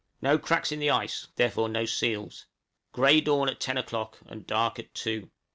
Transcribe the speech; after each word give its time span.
No 0.19 0.39
cracks 0.39 0.71
in 0.71 0.79
the 0.79 0.89
ice, 0.89 1.27
therefore 1.35 1.69
no 1.69 1.85
seals. 1.85 2.47
Grey 2.91 3.21
dawn 3.21 3.47
at 3.49 3.59
ten 3.59 3.77
o'clock, 3.77 4.17
and 4.25 4.47
dark 4.47 4.79
at 4.79 4.95
two. 4.95 5.29